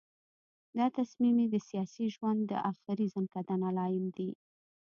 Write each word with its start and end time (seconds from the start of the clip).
دا 0.77 0.85
تصمیم 0.97 1.35
یې 1.41 1.47
د 1.51 1.55
سیاسي 1.69 2.05
ژوند 2.15 2.39
د 2.45 2.53
آخري 2.71 3.05
ځنکدن 3.15 3.59
علایم 3.69 4.05
دي. 4.17 4.29